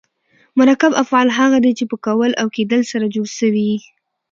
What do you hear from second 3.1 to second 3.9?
جوړ سوي یي.